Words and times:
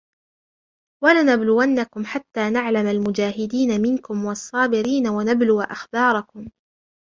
وَلَنَبْلُوَنَّكُمْ 1.03 2.05
حَتَّى 2.05 2.49
نَعْلَمَ 2.53 2.87
الْمُجَاهِدِينَ 2.87 3.81
مِنْكُمْ 3.81 4.25
وَالصَّابِرِينَ 4.25 5.07
وَنَبْلُوَ 5.07 5.61
أَخْبَارَكُمْ 5.61 6.47